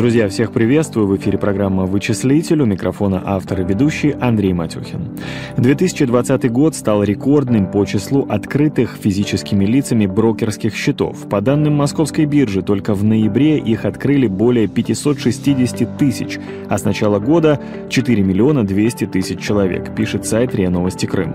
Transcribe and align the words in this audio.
Друзья, 0.00 0.30
всех 0.30 0.52
приветствую. 0.52 1.06
В 1.06 1.16
эфире 1.18 1.36
программа 1.36 1.84
«Вычислитель». 1.84 2.62
У 2.62 2.64
микрофона 2.64 3.22
автор 3.22 3.60
и 3.60 3.64
ведущий 3.64 4.16
Андрей 4.18 4.54
Матюхин. 4.54 5.18
2020 5.58 6.50
год 6.50 6.74
стал 6.74 7.02
рекордным 7.02 7.70
по 7.70 7.84
числу 7.84 8.24
открытых 8.26 8.96
физическими 8.98 9.66
лицами 9.66 10.06
брокерских 10.06 10.74
счетов. 10.74 11.28
По 11.28 11.42
данным 11.42 11.74
Московской 11.74 12.24
биржи, 12.24 12.62
только 12.62 12.94
в 12.94 13.04
ноябре 13.04 13.58
их 13.58 13.84
открыли 13.84 14.26
более 14.26 14.68
560 14.68 15.98
тысяч, 15.98 16.38
а 16.70 16.78
с 16.78 16.84
начала 16.84 17.18
года 17.18 17.60
4 17.90 18.22
миллиона 18.22 18.64
200 18.64 19.04
тысяч 19.08 19.38
человек, 19.40 19.94
пишет 19.94 20.24
сайт 20.24 20.54
РИА 20.54 20.70
Новости 20.70 21.04
Крым. 21.04 21.34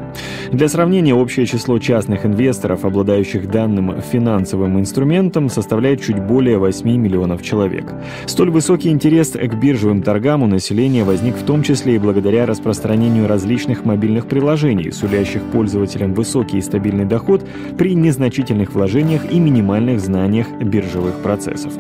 Для 0.52 0.70
сравнения, 0.70 1.14
общее 1.14 1.46
число 1.46 1.78
частных 1.78 2.26
инвесторов, 2.26 2.84
обладающих 2.84 3.48
данным 3.48 4.02
финансовым 4.02 4.80
инструментом, 4.80 5.50
составляет 5.50 6.02
чуть 6.02 6.20
более 6.20 6.58
8 6.58 6.90
миллионов 6.98 7.44
человек. 7.44 7.94
Столь 8.26 8.55
высокий 8.56 8.88
интерес 8.88 9.32
к 9.32 9.54
биржевым 9.56 10.02
торгам 10.02 10.42
у 10.42 10.48
населения 10.48 11.04
возник 11.04 11.36
в 11.36 11.44
том 11.44 11.62
числе 11.62 11.96
и 11.96 12.00
благодаря 12.00 12.46
распространению 12.46 13.28
различных 13.28 13.84
мобильных 13.84 14.28
приложений, 14.28 14.94
сулящих 14.94 15.44
пользователям 15.52 16.14
высокий 16.14 16.60
и 16.60 16.62
стабильный 16.62 17.04
доход 17.04 17.46
при 17.78 17.94
незначительных 17.94 18.74
вложениях 18.74 19.30
и 19.30 19.42
минимальных 19.42 20.00
знаниях 20.00 20.48
биржевых 20.62 21.16
процессов. 21.16 21.74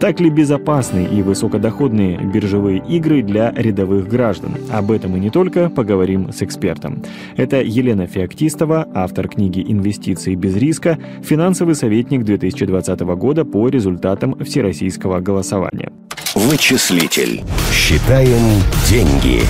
Так 0.00 0.20
ли 0.20 0.30
безопасны 0.30 1.04
и 1.04 1.20
высокодоходные 1.20 2.18
биржевые 2.32 2.82
игры 2.88 3.20
для 3.20 3.52
рядовых 3.52 4.08
граждан? 4.08 4.52
Об 4.72 4.90
этом 4.90 5.14
и 5.16 5.20
не 5.20 5.28
только 5.28 5.68
поговорим 5.68 6.32
с 6.32 6.40
экспертом. 6.40 7.02
Это 7.36 7.60
Елена 7.60 8.06
Феоктистова, 8.06 8.88
автор 8.94 9.28
книги 9.28 9.62
«Инвестиции 9.68 10.34
без 10.34 10.56
риска», 10.56 10.98
финансовый 11.22 11.74
советник 11.74 12.24
2020 12.24 13.00
года 13.00 13.44
по 13.44 13.68
результатам 13.68 14.42
всероссийского 14.42 15.20
голосования. 15.20 15.92
Вычислитель. 16.34 17.42
Считаем 17.70 18.62
деньги. 18.88 19.42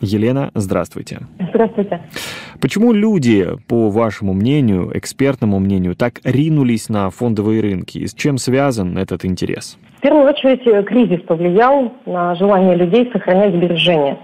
Елена, 0.00 0.52
здравствуйте. 0.54 1.18
Здравствуйте. 1.52 2.00
Почему 2.60 2.92
люди, 2.92 3.48
по 3.66 3.90
вашему 3.90 4.32
мнению, 4.32 4.92
экспертному 4.94 5.58
мнению, 5.58 5.96
так 5.96 6.20
ринулись 6.22 6.88
на 6.88 7.10
фондовые 7.10 7.60
рынки? 7.60 7.98
И 7.98 8.06
с 8.06 8.14
чем 8.14 8.38
связан 8.38 8.98
этот 8.98 9.24
интерес? 9.24 9.76
В 9.98 10.00
первую 10.00 10.28
очередь 10.28 10.64
э, 10.64 10.84
кризис 10.84 11.22
повлиял 11.22 11.92
на 12.06 12.36
желание 12.36 12.76
людей 12.76 13.10
сохранять 13.12 13.56
сбережения. 13.56 14.16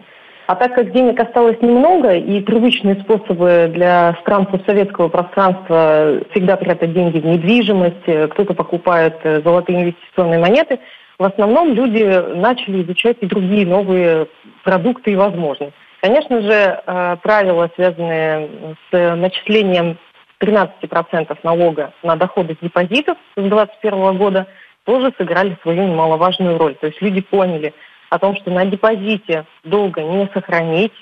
А 0.47 0.55
так 0.55 0.77
как 0.77 0.93
денег 0.93 1.19
осталось 1.19 1.61
немного, 1.61 2.15
и 2.15 2.41
привычные 2.43 2.95
способы 3.01 3.73
для 3.75 4.17
стран 4.21 4.47
постсоветского 4.47 5.09
пространства 5.09 6.21
всегда 6.31 6.57
прятать 6.57 6.95
деньги 6.95 7.19
в 7.19 7.27
недвижимость, 7.27 8.07
э, 8.07 8.29
кто-то 8.29 8.55
покупает 8.55 9.17
э, 9.25 9.43
золотые 9.43 9.81
инвестиционные 9.81 10.39
монеты– 10.39 10.79
в 11.19 11.24
основном 11.24 11.74
люди 11.74 12.05
начали 12.36 12.83
изучать 12.83 13.19
и 13.20 13.27
другие 13.27 13.66
новые 13.66 14.28
продукты 14.64 15.12
и 15.12 15.16
возможности. 15.16 15.74
Конечно 16.00 16.41
же, 16.41 16.52
э, 16.52 17.16
правила, 17.22 17.70
связанные 17.74 18.77
с 18.91 19.16
начислением 19.16 19.98
13% 20.39 21.36
налога 21.42 21.92
на 22.05 22.14
доходы 22.14 22.55
с 22.55 22.62
депозитов 22.62 23.19
с 23.36 23.41
2021 23.41 24.16
года, 24.16 24.46
тоже 24.84 25.12
сыграли 25.19 25.58
свою 25.62 25.89
немаловажную 25.89 26.56
роль. 26.56 26.77
То 26.77 26.86
есть 26.86 27.02
люди 27.02 27.20
поняли 27.20 27.74
о 28.11 28.19
том, 28.19 28.36
что 28.36 28.50
на 28.50 28.64
депозите 28.64 29.44
долго 29.64 30.02
не 30.02 30.30
сохранить, 30.33 30.92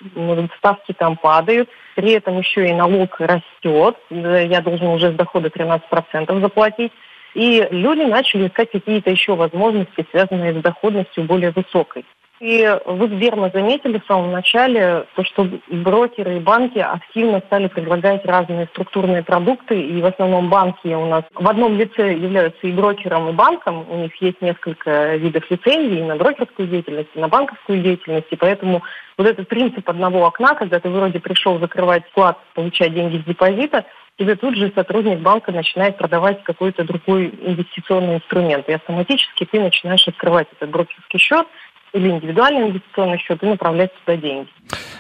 ставки 0.59 0.93
там 0.93 1.17
падают, 1.17 1.69
при 1.95 2.13
этом 2.13 2.39
еще 2.39 2.69
и 2.69 2.73
налог 2.73 3.21
растет, 3.21 3.97
я 4.11 4.61
должен 4.61 4.89
уже 4.89 5.13
с 5.13 5.15
дохода 5.15 5.49
13% 5.49 6.41
заплатить. 6.41 6.93
И 7.37 7.69
люди 7.71 8.01
начали 8.01 8.49
искать 8.49 8.71
какие-то 8.71 9.11
еще 9.11 9.35
возможности, 9.35 10.07
связанные 10.11 10.55
с 10.55 10.63
доходностью 10.63 11.25
более 11.25 11.51
высокой. 11.51 12.07
И 12.41 12.67
вы 12.87 13.09
верно 13.09 13.51
заметили 13.53 13.99
в 13.99 14.07
самом 14.07 14.33
начале, 14.33 15.05
то, 15.15 15.23
что 15.23 15.47
брокеры 15.69 16.37
и 16.37 16.41
банки 16.41 16.79
активно 16.79 17.41
стали 17.41 17.69
предлагать 17.69 18.25
разные 18.25 18.69
структурные 18.69 19.23
продукты, 19.23 19.79
и 19.79 20.01
в 20.01 20.07
основном 20.07 20.49
банки 20.49 20.89
у 20.89 21.05
нас 21.05 21.25
в 21.35 21.47
одном 21.47 21.77
лице 21.77 22.15
являются 22.15 22.67
и 22.67 22.73
брокером, 22.73 23.29
и 23.29 23.33
банком. 23.33 23.85
У 23.91 23.97
них 23.97 24.15
есть 24.23 24.41
несколько 24.41 25.17
видов 25.17 25.45
лицензий 25.51 26.03
на 26.05 26.17
брокерскую 26.17 26.69
деятельность, 26.69 27.15
на 27.15 27.29
банковскую 27.29 27.83
деятельность, 27.83 28.29
и 28.31 28.37
поэтому 28.37 28.83
вот 29.19 29.27
этот 29.27 29.47
принцип 29.47 29.87
одного 29.91 30.25
окна, 30.25 30.55
когда 30.55 30.81
ты 30.81 30.89
вроде 30.89 31.21
пришел 31.21 31.59
закрывать 31.59 32.07
вклад, 32.07 32.39
получать 32.55 32.95
деньги 32.95 33.19
с 33.19 33.25
депозита, 33.25 33.85
тебе 34.19 34.37
тут 34.37 34.57
же 34.57 34.73
сотрудник 34.75 35.21
банка 35.21 35.53
начинает 35.53 35.99
продавать 35.99 36.43
какой-то 36.45 36.85
другой 36.85 37.29
инвестиционный 37.29 38.17
инструмент. 38.17 38.69
И 38.69 38.73
автоматически 38.73 39.45
ты 39.45 39.61
начинаешь 39.61 40.07
открывать 40.09 40.49
этот 40.57 40.71
брокерский 40.71 41.19
счет 41.19 41.47
или 41.93 42.11
индивидуальный 42.11 42.69
инвестиционный 42.69 43.19
счет 43.19 43.43
и 43.43 43.47
направлять 43.47 43.91
туда 44.05 44.17
деньги. 44.17 44.49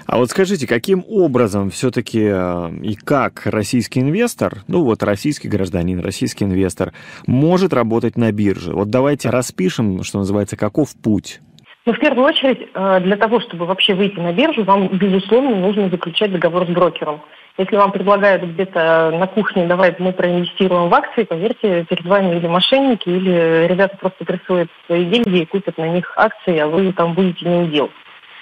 А 0.06 0.18
вот 0.18 0.30
скажите, 0.30 0.66
каким 0.66 1.04
образом 1.08 1.70
все-таки 1.70 2.28
э, 2.30 2.70
и 2.82 2.94
как 2.94 3.42
российский 3.46 4.00
инвестор, 4.00 4.62
ну 4.68 4.84
вот 4.84 5.02
российский 5.02 5.48
гражданин, 5.48 6.00
российский 6.00 6.44
инвестор, 6.44 6.92
может 7.26 7.72
работать 7.72 8.16
на 8.16 8.30
бирже? 8.32 8.72
Вот 8.72 8.88
давайте 8.88 9.30
распишем, 9.30 10.04
что 10.04 10.18
называется, 10.18 10.56
каков 10.56 10.94
путь. 11.02 11.40
Ну, 11.86 11.92
в 11.92 12.00
первую 12.00 12.26
очередь, 12.26 12.68
э, 12.74 13.00
для 13.00 13.16
того, 13.16 13.38
чтобы 13.38 13.64
вообще 13.64 13.94
выйти 13.94 14.18
на 14.18 14.32
биржу, 14.32 14.64
вам, 14.64 14.88
безусловно, 14.88 15.54
нужно 15.54 15.88
заключать 15.88 16.32
договор 16.32 16.66
с 16.66 16.68
брокером. 16.68 17.22
Если 17.58 17.76
вам 17.76 17.92
предлагают 17.92 18.42
где-то 18.42 19.12
на 19.16 19.28
кухне, 19.28 19.66
давай 19.66 19.94
мы 20.00 20.12
проинвестируем 20.12 20.88
в 20.88 20.94
акции, 20.94 21.22
поверьте, 21.22 21.84
перед 21.88 22.04
вами 22.04 22.36
или 22.36 22.48
мошенники, 22.48 23.08
или 23.08 23.68
ребята 23.68 23.96
просто 23.98 24.24
присвоят 24.24 24.68
свои 24.86 25.04
деньги 25.04 25.42
и 25.42 25.46
купят 25.46 25.78
на 25.78 25.88
них 25.88 26.12
акции, 26.16 26.58
а 26.58 26.66
вы 26.66 26.92
там 26.92 27.14
будете 27.14 27.48
не 27.48 27.62
удел. 27.62 27.90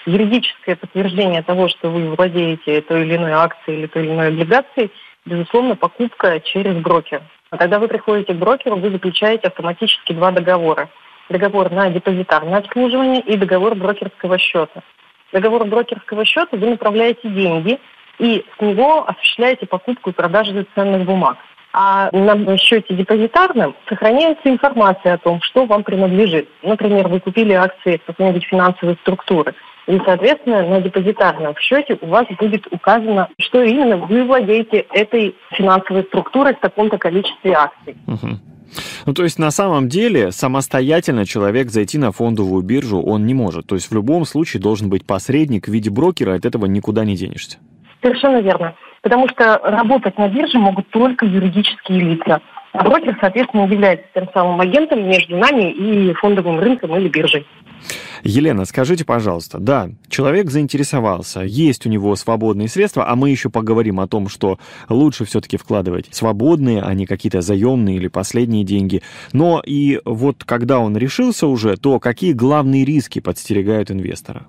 Юридическое 0.07 0.77
подтверждение 0.77 1.43
того, 1.43 1.69
что 1.69 1.91
вы 1.91 2.15
владеете 2.15 2.81
той 2.81 3.03
или 3.03 3.17
иной 3.17 3.33
акцией 3.33 3.81
или 3.81 3.87
той 3.89 4.05
или 4.05 4.13
иной 4.13 4.29
облигацией, 4.29 4.91
безусловно, 5.27 5.77
покупка 5.77 6.41
через 6.41 6.77
брокер. 6.77 7.21
А 7.51 7.59
когда 7.59 7.79
вы 7.79 7.89
приходите 7.89 8.33
к 8.33 8.39
брокеру, 8.39 8.77
вы 8.77 8.91
заключаете 8.91 9.49
автоматически 9.49 10.15
два 10.15 10.31
договора. 10.31 10.89
Договор 11.29 11.71
на 11.71 11.91
депозитарное 11.91 12.59
обслуживание 12.59 13.21
и 13.21 13.37
договор 13.37 13.75
брокерского 13.75 14.39
счета. 14.39 14.83
Договор 15.33 15.65
брокерского 15.65 16.25
счета 16.25 16.57
вы 16.57 16.71
направляете 16.71 17.29
деньги– 17.29 17.79
и 18.19 18.45
с 18.57 18.61
него 18.61 19.09
осуществляете 19.09 19.67
покупку 19.67 20.11
и 20.11 20.13
продажу 20.13 20.67
ценных 20.75 21.05
бумаг. 21.05 21.37
А 21.73 22.09
на 22.13 22.57
счете 22.57 22.95
депозитарном 22.95 23.75
сохраняется 23.89 24.49
информация 24.49 25.15
о 25.15 25.19
том, 25.19 25.41
что 25.43 25.67
вам 25.67 25.83
принадлежит. 25.83 26.49
Например, 26.63 27.09
вы 27.09 27.19
купили 27.19 27.53
акции 27.53 28.01
какой-нибудь 28.07 28.45
финансовой 28.45 28.97
структуры. 29.03 29.55
И, 29.89 30.01
соответственно, 30.05 30.63
на 30.63 30.81
депозитарном 30.81 31.57
счете 31.59 31.99
у 32.01 32.07
вас 32.07 32.27
будет 32.39 32.73
указано, 32.73 33.29
что 33.41 33.61
именно 33.61 33.97
вы 33.97 34.25
владеете 34.25 34.87
этой 34.93 35.35
финансовой 35.51 36.05
структурой 36.05 36.55
в 36.55 36.61
таком-то 36.61 36.97
количестве 36.97 37.55
акций. 37.55 37.97
Угу. 38.07 38.39
Ну, 39.07 39.13
то 39.13 39.23
есть 39.23 39.39
на 39.39 39.51
самом 39.51 39.89
деле 39.89 40.33
самостоятельно 40.33 41.27
человек 41.27 41.71
зайти 41.71 41.99
на 41.99 42.13
фондовую 42.13 42.63
биржу 42.63 43.01
он 43.01 43.27
не 43.27 43.35
может. 43.35 43.67
То 43.67 43.75
есть 43.75 43.91
в 43.91 43.95
любом 43.95 44.25
случае 44.25 44.63
должен 44.63 44.89
быть 44.89 45.07
посредник 45.07 45.69
в 45.69 45.73
виде 45.73 45.91
брокера, 45.91 46.35
от 46.35 46.45
этого 46.45 46.67
никуда 46.67 47.05
не 47.05 47.17
денешься. 47.17 47.59
Совершенно 48.03 48.41
верно. 48.41 48.75
Потому 49.03 49.29
что 49.29 49.59
работать 49.63 50.17
на 50.17 50.29
бирже 50.29 50.59
могут 50.59 50.89
только 50.89 51.27
юридические 51.27 52.01
лица. 52.01 52.41
А 52.75 52.83
брокер, 52.83 53.17
соответственно, 53.21 53.71
является 53.71 54.05
тем 54.13 54.29
самым 54.35 54.61
агентом 54.61 55.09
между 55.09 55.37
нами 55.37 55.71
и 55.71 56.13
фондовым 56.15 56.59
рынком 56.59 56.97
или 56.97 57.09
биржей. 57.09 57.47
Елена, 58.25 58.65
скажите, 58.65 59.05
пожалуйста, 59.05 59.59
да, 59.61 59.91
человек 60.09 60.51
заинтересовался, 60.51 61.43
есть 61.43 61.87
у 61.87 61.89
него 61.89 62.17
свободные 62.17 62.69
средства, 62.69 63.09
а 63.09 63.15
мы 63.15 63.31
еще 63.31 63.49
поговорим 63.49 64.01
о 64.01 64.09
том, 64.09 64.29
что 64.29 64.59
лучше 64.89 65.25
все-таки 65.25 65.57
вкладывать 65.57 66.09
свободные, 66.11 66.83
а 66.83 66.93
не 66.95 67.07
какие-то 67.07 67.43
заемные 67.43 67.97
или 67.97 68.09
последние 68.09 68.65
деньги. 68.65 69.03
Но 69.33 69.63
и 69.65 70.01
вот 70.05 70.43
когда 70.43 70.81
он 70.81 70.97
решился 70.97 71.47
уже, 71.47 71.77
то 71.77 72.01
какие 72.01 72.33
главные 72.33 72.85
риски 72.85 73.21
подстерегают 73.21 73.93
инвестора? 73.93 74.47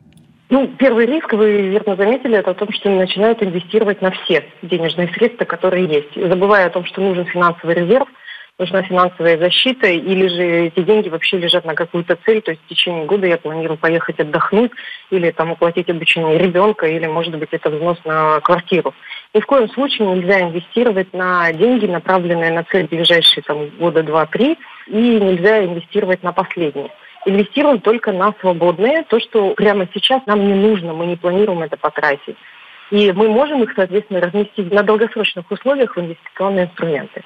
Ну, 0.50 0.68
первый 0.78 1.08
риск, 1.08 1.34
вы 1.34 1.70
верно 1.70 1.96
заметили, 1.96 2.38
это 2.38 2.52
о 2.52 2.54
том, 2.54 2.72
что 2.72 2.90
начинают 2.90 3.42
инвестировать 3.42 4.02
на 4.02 4.12
все 4.12 4.46
денежные 4.62 5.08
средства, 5.08 5.46
которые 5.46 5.86
есть, 5.88 6.14
забывая 6.16 6.68
о 6.68 6.70
том, 6.70 6.86
что 6.86 7.02
нужен 7.02 7.26
финансовый 7.26 7.74
резерв, 7.74 8.08
нужна 8.60 8.84
финансовая 8.84 9.40
защита, 9.40 9.88
или 9.88 10.28
же 10.28 10.68
эти 10.68 10.82
деньги 10.82 11.10
вообще 11.10 11.40
лежат 11.40 11.66
на 11.66 11.74
какую-то 11.74 12.18
цель, 12.26 12.42
то 12.42 12.52
есть 12.52 12.62
в 12.64 12.70
течение 12.70 13.06
года 13.06 13.26
я 13.26 13.38
планирую 13.38 13.78
поехать 13.78 14.20
отдохнуть, 14.20 14.72
или 15.10 15.32
там 15.32 15.52
оплатить 15.52 15.90
обучение 15.90 16.38
ребенка, 16.38 16.86
или, 16.86 17.08
может 17.08 17.36
быть, 17.38 17.50
это 17.52 17.72
взнос 17.72 17.98
на 18.06 18.40
квартиру. 18.42 18.94
Ни 19.34 19.42
в 19.42 19.46
коем 19.48 19.68
случае 19.70 20.08
нельзя 20.08 20.42
инвестировать 20.42 21.12
на 21.12 21.52
деньги, 21.54 21.88
направленные 21.88 22.52
на 22.52 22.64
цель 22.66 22.88
ближайшие 22.88 23.44
там, 23.44 23.70
года 23.80 24.04
два-три, 24.04 24.58
и 24.88 24.94
нельзя 24.94 25.66
инвестировать 25.66 26.22
на 26.22 26.32
последние. 26.32 26.92
Инвестируем 27.26 27.82
только 27.82 28.12
на 28.12 28.34
свободные, 28.40 29.04
то, 29.04 29.20
что 29.20 29.56
прямо 29.56 29.88
сейчас 29.94 30.22
нам 30.28 30.46
не 30.48 30.54
нужно, 30.54 30.94
мы 30.94 31.08
не 31.08 31.16
планируем 31.16 31.64
это 31.64 31.76
потратить. 31.76 32.38
И 32.92 33.12
мы 33.12 33.30
можем 33.30 33.64
их, 33.64 33.74
соответственно, 33.76 34.22
разместить 34.22 34.72
на 34.72 34.84
долгосрочных 34.84 35.50
условиях 35.50 35.96
в 35.96 36.00
инвестиционные 36.00 36.66
инструменты. 36.66 37.24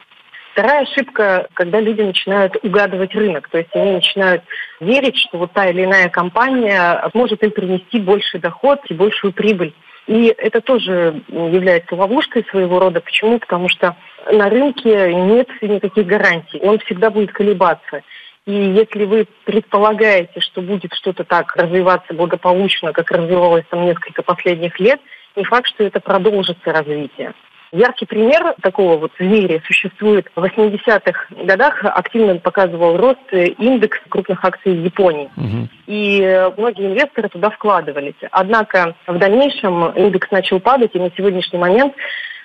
Вторая 0.54 0.84
ошибка, 0.84 1.48
когда 1.54 1.80
люди 1.82 2.02
начинают 2.02 2.56
угадывать 2.64 3.14
рынок, 3.14 3.50
то 3.50 3.58
есть 3.58 3.70
они 3.76 3.92
начинают 3.92 4.44
верить, 4.80 5.18
что 5.18 5.38
вот 5.38 5.52
та 5.52 5.70
или 5.70 5.84
иная 5.84 6.10
компания 6.10 7.10
может 7.14 7.44
им 7.44 7.52
принести 7.52 8.00
больший 8.00 8.40
доход 8.40 8.80
и 8.90 8.94
большую 8.94 9.34
прибыль. 9.34 9.74
И 10.08 10.34
это 10.38 10.60
тоже 10.62 11.22
является 11.28 11.96
ловушкой 11.96 12.44
своего 12.50 12.80
рода. 12.80 13.00
Почему? 13.00 13.38
Потому 13.38 13.70
что 13.70 13.96
на 14.32 14.50
рынке 14.50 15.14
нет 15.14 15.50
никаких 15.62 16.08
гарантий. 16.08 16.60
Он 16.62 16.80
всегда 16.80 17.10
будет 17.10 17.32
колебаться. 17.32 18.02
И 18.50 18.52
если 18.52 19.06
вы 19.06 19.28
предполагаете, 19.46 20.40
что 20.40 20.62
будет 20.62 20.92
что-то 20.96 21.24
так 21.24 21.56
развиваться 21.56 22.16
благополучно, 22.16 22.94
как 22.94 23.12
развивалось 23.12 23.64
там 23.70 23.86
несколько 23.86 24.24
последних 24.24 24.80
лет, 24.80 25.00
не 25.36 25.44
факт, 25.44 25.68
что 25.68 25.84
это 25.84 26.00
продолжится 26.00 26.72
развитие. 26.72 27.34
Яркий 27.72 28.08
пример 28.08 28.56
такого 28.64 28.98
вот 28.98 29.12
в 29.20 29.22
мире 29.22 29.62
существует. 29.68 30.32
В 30.36 30.44
80-х 30.44 31.28
годах 31.44 31.86
активно 31.86 32.38
показывал 32.38 32.98
рост 32.98 33.32
индекс 33.32 34.00
крупных 34.10 34.44
акций 34.44 34.76
Японии. 34.76 35.30
Угу. 35.38 35.68
И 35.86 36.52
многие 36.58 36.88
инвесторы 36.88 37.30
туда 37.30 37.52
вкладывались. 37.52 38.16
Однако 38.32 38.96
в 39.06 39.20
дальнейшем 39.20 39.92
индекс 39.92 40.32
начал 40.32 40.60
падать, 40.60 40.96
и 40.96 41.00
на 41.00 41.12
сегодняшний 41.16 41.60
момент 41.60 41.94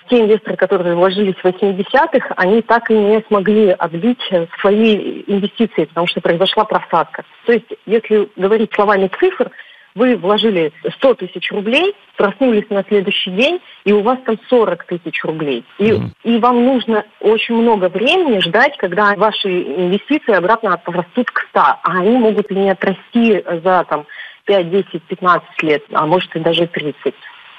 те 0.09 0.21
инвесторы, 0.21 0.55
которые 0.55 0.95
вложились 0.95 1.35
в 1.35 1.45
80-х, 1.45 2.33
они 2.37 2.61
так 2.61 2.89
и 2.89 2.93
не 2.93 3.21
смогли 3.27 3.69
отбить 3.69 4.21
свои 4.59 5.23
инвестиции, 5.27 5.85
потому 5.85 6.07
что 6.07 6.21
произошла 6.21 6.65
просадка. 6.65 7.23
То 7.45 7.53
есть, 7.53 7.67
если 7.85 8.29
говорить 8.35 8.73
словами 8.73 9.09
цифр, 9.19 9.51
вы 9.95 10.17
вложили 10.17 10.73
100 10.97 11.13
тысяч 11.15 11.51
рублей, 11.51 11.95
проснулись 12.17 12.69
на 12.69 12.83
следующий 12.83 13.31
день, 13.31 13.61
и 13.85 13.93
у 13.93 14.01
вас 14.01 14.19
там 14.25 14.37
40 14.49 14.83
тысяч 14.85 15.23
рублей. 15.23 15.63
И, 15.79 15.91
mm 15.91 16.09
и 16.23 16.37
вам 16.39 16.65
нужно 16.65 17.05
очень 17.21 17.55
много 17.55 17.87
времени 17.87 18.39
ждать, 18.39 18.75
когда 18.77 19.13
ваши 19.15 19.47
инвестиции 19.47 20.33
обратно 20.33 20.73
отрастут 20.73 21.29
к 21.31 21.47
100, 21.49 21.59
а 21.59 21.79
они 21.83 22.17
могут 22.17 22.51
и 22.51 22.55
не 22.55 22.71
отрасти 22.71 23.43
за 23.63 23.85
там, 23.87 24.05
5, 24.45 24.69
10, 24.69 25.03
15 25.03 25.63
лет, 25.63 25.83
а 25.93 26.05
может 26.05 26.35
и 26.35 26.39
даже 26.39 26.67
30. 26.67 27.13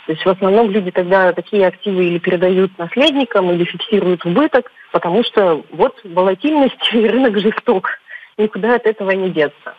То 0.07 0.13
есть 0.13 0.25
в 0.25 0.29
основном 0.29 0.71
люди 0.71 0.93
тогда 0.93 1.33
такие 1.33 1.67
активы 1.67 2.05
или 2.05 2.19
передают 2.19 2.79
наследникам, 2.79 3.51
или 3.51 3.65
фиксируют 3.65 4.25
убыток, 4.25 4.71
потому 4.93 5.25
что 5.25 5.65
вот 5.73 6.01
волатильность 6.05 6.77
и 6.93 7.07
рынок 7.07 7.39
жесток. 7.39 7.91
Никуда 8.39 8.77
от 8.77 8.87
этого 8.87 9.11
не 9.11 9.31
деться. 9.31 9.75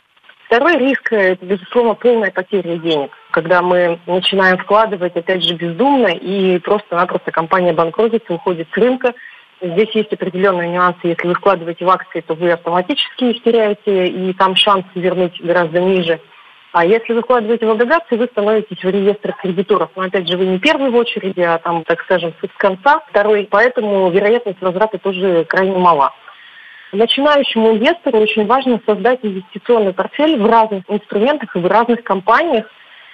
Второй 0.48 0.78
риск– 0.78 1.12
это, 1.12 1.46
безусловно, 1.46 1.94
полная 1.94 2.32
потеря 2.32 2.78
денег. 2.78 3.12
Когда 3.32 3.62
мы 3.62 4.00
начинаем 4.06 4.58
вкладывать, 4.58 5.16
опять 5.16 5.44
же, 5.44 5.56
бездумно, 5.56 6.08
и 6.08 6.58
просто-напросто 6.60 7.32
компания 7.32 7.74
банкротится, 7.74 8.34
уходит 8.34 8.68
с 8.72 8.78
рынка. 8.78 9.14
Здесь 9.62 9.90
есть 9.92 10.14
определенные 10.14 10.70
нюансы. 10.70 11.00
Если 11.04 11.28
вы 11.28 11.36
вкладываете 11.36 11.86
в 11.86 11.90
акции, 11.90 12.22
то 12.22 12.34
вы 12.34 12.52
автоматически 12.52 13.26
их 13.26 13.44
теряете, 13.44 14.08
и 14.08 14.34
там 14.34 14.56
шанс 14.56 14.86
вернуть 14.96 15.42
гораздо 15.42 15.82
ниже. 15.82 16.20
А 16.74 16.86
если 16.86 17.14
вы 17.14 17.22
вкладываете 17.22 17.66
в 17.66 17.72
облигации, 17.72 18.18
вы 18.18 18.26
становитесь 18.26 18.84
в 18.84 18.90
реестр 18.90 19.34
кредиторов. 19.34 19.90
Но 19.96 20.04
опять 20.04 20.28
же, 20.28 20.38
вы 20.38 20.46
не 20.46 20.60
первый 20.60 20.90
в 20.90 20.96
очереди, 20.96 21.42
а 21.42 21.58
там, 21.60 21.84
так 21.84 22.02
скажем, 22.02 22.34
с 22.42 22.58
конца, 22.58 23.02
второй. 23.10 23.48
Поэтому 23.50 24.10
вероятность 24.10 24.62
возврата 24.62 24.98
тоже 24.98 25.46
крайне 25.46 25.78
мала. 25.78 26.14
Начинающему 26.92 27.72
инвестору 27.72 28.20
очень 28.20 28.46
важно 28.46 28.80
создать 28.86 29.20
инвестиционный 29.24 29.94
портфель 29.94 30.38
в 30.38 30.46
разных 30.46 30.84
инструментах 30.88 31.56
и 31.56 31.60
в 31.60 31.66
разных 31.66 32.04
компаниях 32.04 32.66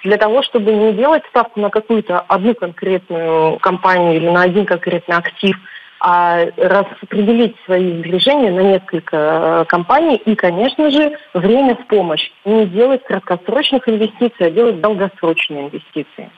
для 0.04 0.16
того, 0.16 0.42
чтобы 0.42 0.72
не 0.72 0.92
делать 0.92 1.24
ставку 1.30 1.60
на 1.60 1.70
какую-то 1.70 2.20
одну 2.20 2.54
конкретную 2.54 3.58
компанию 3.58 4.16
или 4.16 4.28
на 4.28 4.42
один 4.42 4.66
конкретный 4.66 5.16
актив, 5.16 5.56
а 6.06 6.44
распределить 6.58 7.56
свои 7.64 7.98
сбережения 7.98 8.50
на 8.50 8.60
несколько 8.60 9.16
э, 9.16 9.64
компаний 9.68 10.16
и, 10.16 10.34
конечно 10.34 10.90
же, 10.90 11.16
время 11.32 11.76
в 11.76 11.86
помощь. 11.86 12.30
Не 12.44 12.66
делать 12.66 13.02
краткосрочных 13.04 13.88
инвестиций, 13.88 14.48
а 14.48 14.50
делать 14.50 14.82
долгосрочные 14.82 15.68
инвестиции. 15.68 16.30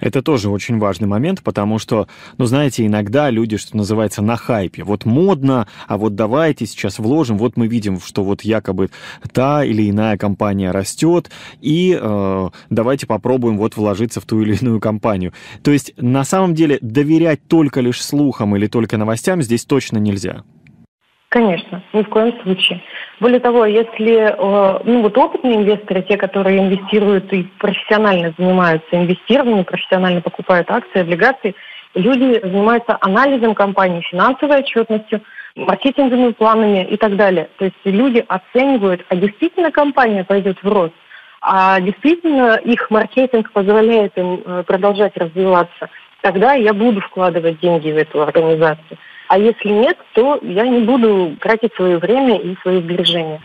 Это 0.00 0.22
тоже 0.22 0.50
очень 0.50 0.78
важный 0.78 1.08
момент, 1.08 1.42
потому 1.42 1.78
что, 1.78 2.08
ну, 2.38 2.46
знаете, 2.46 2.86
иногда 2.86 3.30
люди, 3.30 3.56
что 3.56 3.76
называется, 3.76 4.22
на 4.22 4.36
хайпе. 4.36 4.82
Вот 4.84 5.04
модно, 5.04 5.66
а 5.86 5.98
вот 5.98 6.14
давайте 6.14 6.66
сейчас 6.66 6.98
вложим. 6.98 7.38
Вот 7.38 7.56
мы 7.56 7.66
видим, 7.66 8.00
что 8.00 8.24
вот 8.24 8.42
якобы 8.42 8.90
та 9.32 9.64
или 9.64 9.90
иная 9.90 10.16
компания 10.16 10.70
растет, 10.70 11.30
и 11.60 11.98
э, 12.00 12.48
давайте 12.70 13.06
попробуем 13.06 13.58
вот 13.58 13.76
вложиться 13.76 14.20
в 14.20 14.24
ту 14.24 14.40
или 14.42 14.56
иную 14.56 14.80
компанию. 14.80 15.32
То 15.62 15.70
есть, 15.70 15.92
на 15.96 16.24
самом 16.24 16.54
деле, 16.54 16.78
доверять 16.80 17.46
только 17.46 17.80
лишь 17.80 18.02
слухам 18.02 18.56
или 18.56 18.66
только 18.66 18.96
новостям 18.96 19.42
здесь 19.42 19.64
точно 19.64 19.98
нельзя. 19.98 20.42
Конечно, 21.30 21.80
ни 21.92 22.02
в 22.02 22.08
коем 22.08 22.36
случае. 22.42 22.82
Более 23.20 23.38
того, 23.38 23.64
если 23.64 24.16
э, 24.16 24.80
ну, 24.84 25.02
вот 25.02 25.16
опытные 25.16 25.58
инвесторы, 25.58 26.02
те, 26.02 26.16
которые 26.16 26.58
инвестируют 26.58 27.32
и 27.32 27.44
профессионально 27.56 28.34
занимаются 28.36 28.88
инвестированием, 28.96 29.64
профессионально 29.64 30.22
покупают 30.22 30.68
акции, 30.68 31.02
облигации, 31.02 31.54
люди 31.94 32.40
занимаются 32.42 32.98
анализом 33.00 33.54
компании, 33.54 34.00
финансовой 34.10 34.58
отчетностью, 34.58 35.20
маркетинговыми 35.54 36.32
планами 36.32 36.84
и 36.84 36.96
так 36.96 37.14
далее. 37.14 37.48
То 37.58 37.66
есть 37.66 37.76
люди 37.84 38.24
оценивают, 38.26 39.06
а 39.08 39.14
действительно 39.14 39.70
компания 39.70 40.24
пойдет 40.24 40.58
в 40.60 40.68
рост, 40.68 40.94
а 41.40 41.78
действительно 41.80 42.56
их 42.56 42.90
маркетинг 42.90 43.52
позволяет 43.52 44.18
им 44.18 44.42
э, 44.44 44.64
продолжать 44.66 45.16
развиваться, 45.16 45.90
тогда 46.22 46.54
я 46.54 46.74
буду 46.74 47.00
вкладывать 47.00 47.60
деньги 47.60 47.92
в 47.92 47.96
эту 47.96 48.20
организацию. 48.20 48.98
А 49.30 49.38
если 49.38 49.68
нет, 49.68 49.96
то 50.12 50.40
я 50.42 50.66
не 50.66 50.80
буду 50.80 51.36
тратить 51.40 51.72
свое 51.74 51.98
время 51.98 52.36
и 52.36 52.56
свои 52.62 52.82
сбережения. 52.82 53.40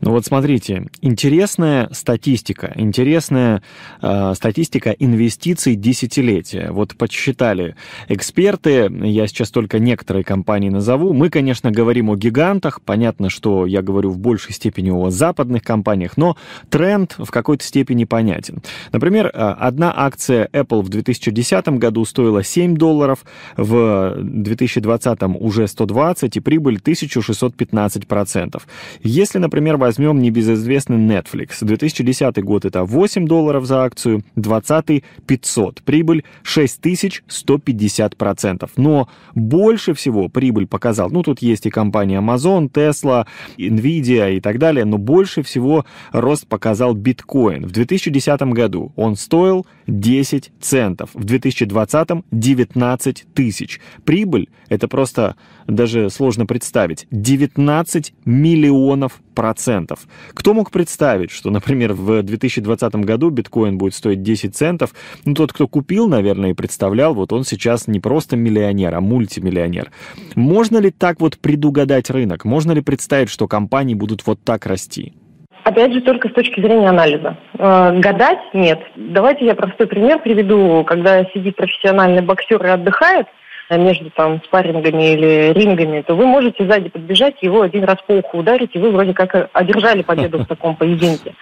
Ну 0.00 0.10
вот 0.10 0.26
смотрите, 0.26 0.86
интересная 1.00 1.88
статистика, 1.92 2.72
интересная 2.76 3.62
э, 4.02 4.34
статистика 4.34 4.90
инвестиций 4.90 5.74
десятилетия. 5.74 6.70
Вот 6.70 6.96
подсчитали 6.96 7.76
эксперты, 8.08 8.90
я 9.02 9.26
сейчас 9.26 9.50
только 9.50 9.78
некоторые 9.78 10.22
компании 10.22 10.68
назову. 10.68 11.12
Мы, 11.12 11.30
конечно, 11.30 11.70
говорим 11.70 12.10
о 12.10 12.16
гигантах, 12.16 12.82
понятно, 12.82 13.30
что 13.30 13.64
я 13.66 13.80
говорю 13.80 14.10
в 14.10 14.18
большей 14.18 14.52
степени 14.52 14.90
о 14.90 15.10
западных 15.10 15.62
компаниях, 15.62 16.16
но 16.16 16.36
тренд 16.68 17.14
в 17.18 17.30
какой-то 17.30 17.64
степени 17.64 18.04
понятен. 18.04 18.62
Например, 18.92 19.26
э, 19.26 19.30
одна 19.30 19.92
акция 19.96 20.48
Apple 20.52 20.82
в 20.82 20.88
2010 20.90 21.68
году 21.78 22.04
стоила 22.04 22.44
7 22.44 22.76
долларов, 22.76 23.24
в 23.56 24.16
2020 24.18 25.22
уже 25.40 25.66
120 25.66 26.36
и 26.36 26.40
прибыль 26.40 26.76
1615%. 26.76 28.62
Если, 29.02 29.38
например, 29.38 29.76
возьмем 29.76 29.95
небезызвестный 29.98 30.98
Netflix. 30.98 31.58
2010 31.60 32.42
год 32.42 32.64
это 32.64 32.84
8 32.84 33.26
долларов 33.26 33.66
за 33.66 33.84
акцию, 33.84 34.22
20 34.36 35.04
500. 35.26 35.82
Прибыль 35.82 36.24
6150%. 36.44 38.70
Но 38.76 39.08
больше 39.34 39.92
всего 39.94 40.28
прибыль 40.28 40.66
показал, 40.66 41.08
ну 41.10 41.22
тут 41.22 41.40
есть 41.42 41.66
и 41.66 41.70
компания 41.70 42.20
Amazon, 42.20 42.70
Tesla, 42.70 43.26
Nvidia 43.58 44.36
и 44.36 44.40
так 44.40 44.58
далее, 44.58 44.84
но 44.84 44.98
больше 44.98 45.42
всего 45.42 45.86
рост 46.12 46.46
показал 46.46 46.94
биткоин. 46.94 47.66
В 47.66 47.72
2010 47.72 48.40
году 48.52 48.92
он 48.96 49.16
стоил 49.16 49.66
10 49.86 50.52
центов, 50.60 51.10
в 51.14 51.24
2020 51.24 52.08
19 52.30 53.26
тысяч. 53.34 53.80
Прибыль, 54.04 54.48
это 54.68 54.88
просто 54.88 55.36
даже 55.66 56.10
сложно 56.10 56.46
представить, 56.46 57.06
19 57.10 58.14
миллионов 58.24 59.20
процентов. 59.34 60.06
Кто 60.32 60.54
мог 60.54 60.70
представить, 60.70 61.30
что, 61.30 61.50
например, 61.50 61.92
в 61.92 62.22
2020 62.22 62.94
году 62.96 63.30
биткоин 63.30 63.78
будет 63.78 63.94
стоить 63.94 64.22
10 64.22 64.56
центов? 64.56 64.94
Ну, 65.24 65.34
тот, 65.34 65.52
кто 65.52 65.68
купил, 65.68 66.08
наверное, 66.08 66.50
и 66.50 66.54
представлял, 66.54 67.14
вот 67.14 67.32
он 67.32 67.44
сейчас 67.44 67.86
не 67.86 68.00
просто 68.00 68.36
миллионер, 68.36 68.94
а 68.94 69.00
мультимиллионер. 69.00 69.90
Можно 70.34 70.78
ли 70.78 70.90
так 70.90 71.20
вот 71.20 71.38
предугадать 71.38 72.10
рынок? 72.10 72.44
Можно 72.44 72.72
ли 72.72 72.80
представить, 72.80 73.28
что 73.28 73.48
компании 73.48 73.94
будут 73.94 74.26
вот 74.26 74.40
так 74.42 74.66
расти? 74.66 75.14
Опять 75.66 75.92
же, 75.92 76.00
только 76.00 76.28
с 76.28 76.32
точки 76.32 76.60
зрения 76.60 76.88
анализа. 76.88 77.36
Э, 77.58 77.92
гадать 77.98 78.38
нет. 78.52 78.78
Давайте 78.94 79.46
я 79.46 79.56
простой 79.56 79.88
пример 79.88 80.20
приведу. 80.20 80.84
Когда 80.84 81.24
сидит 81.34 81.56
профессиональный 81.56 82.22
боксер 82.22 82.64
и 82.64 82.68
отдыхает, 82.68 83.26
между 83.70 84.10
там 84.10 84.40
спаррингами 84.44 85.14
или 85.14 85.52
рингами, 85.52 86.02
то 86.02 86.14
вы 86.14 86.24
можете 86.24 86.64
сзади 86.64 86.88
подбежать, 86.88 87.42
его 87.42 87.62
один 87.62 87.82
раз 87.82 87.96
по 88.06 88.12
уху 88.12 88.38
ударить, 88.38 88.76
и 88.76 88.78
вы 88.78 88.92
вроде 88.92 89.12
как 89.12 89.50
одержали 89.52 90.02
победу 90.02 90.38
в 90.38 90.46
таком 90.46 90.76
поединке. 90.76 91.34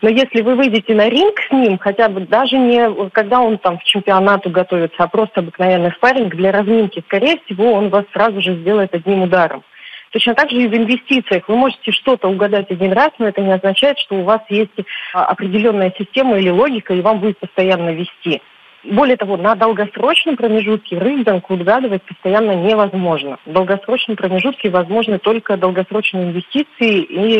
Но 0.00 0.08
если 0.08 0.42
вы 0.42 0.54
выйдете 0.54 0.94
на 0.94 1.08
ринг 1.08 1.40
с 1.48 1.50
ним, 1.50 1.78
хотя 1.78 2.08
бы 2.08 2.20
даже 2.20 2.56
не 2.56 3.10
когда 3.10 3.40
он 3.40 3.58
там 3.58 3.78
в 3.78 3.82
чемпионату 3.82 4.48
готовится, 4.50 5.02
а 5.02 5.08
просто 5.08 5.40
обыкновенный 5.40 5.90
спарринг 5.96 6.36
для 6.36 6.52
разминки, 6.52 7.02
скорее 7.04 7.40
всего, 7.44 7.72
он 7.72 7.88
вас 7.88 8.04
сразу 8.12 8.40
же 8.40 8.54
сделает 8.60 8.94
одним 8.94 9.22
ударом. 9.22 9.64
Точно 10.12 10.34
так 10.34 10.50
же 10.50 10.58
и 10.58 10.68
в 10.68 10.74
инвестициях. 10.74 11.48
Вы 11.48 11.56
можете 11.56 11.90
что-то 11.90 12.28
угадать 12.28 12.70
один 12.70 12.92
раз, 12.92 13.10
но 13.18 13.28
это 13.28 13.40
не 13.40 13.52
означает, 13.52 13.98
что 13.98 14.16
у 14.16 14.24
вас 14.24 14.42
есть 14.50 14.70
а, 15.14 15.24
определенная 15.24 15.92
система 15.98 16.38
или 16.38 16.50
логика, 16.50 16.92
и 16.92 17.00
вам 17.00 17.20
будет 17.20 17.38
постоянно 17.38 17.90
вести. 17.90 18.42
Более 18.84 19.16
того, 19.16 19.38
на 19.38 19.54
долгосрочном 19.54 20.36
промежутке 20.36 20.98
рынок 20.98 21.50
угадывать 21.50 22.02
постоянно 22.02 22.52
невозможно. 22.52 23.38
В 23.46 23.52
долгосрочном 23.52 24.16
промежутке 24.16 24.68
возможны 24.68 25.18
только 25.18 25.56
долгосрочные 25.56 26.24
инвестиции 26.24 27.00
и 27.00 27.38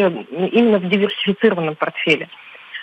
именно 0.57 0.79
в 0.79 0.89
диверсифицированном 0.89 1.77
портфеле. 1.77 2.29